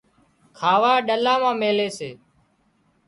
کاوا 0.57 0.93
ڏلا 1.07 1.33
مان 1.41 1.55
ميلي 1.61 1.87
سي 1.97 2.09